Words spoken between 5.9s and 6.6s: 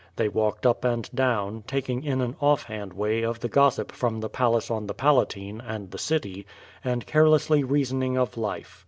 the city;